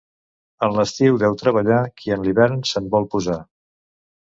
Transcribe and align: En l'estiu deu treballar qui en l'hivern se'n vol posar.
En 0.67 0.71
l'estiu 0.77 1.19
deu 1.25 1.37
treballar 1.43 1.83
qui 2.01 2.17
en 2.17 2.25
l'hivern 2.25 2.59
se'n 2.73 2.91
vol 2.97 3.09
posar. 3.15 3.39